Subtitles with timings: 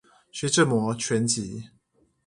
[0.31, 1.69] 徐志摩全集